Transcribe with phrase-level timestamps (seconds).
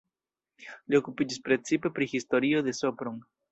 [0.93, 3.25] Li okupiĝis precipe pri historio de Sopron.